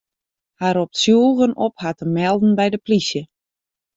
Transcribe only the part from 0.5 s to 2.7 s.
Hy ropt tsjûgen op har te melden by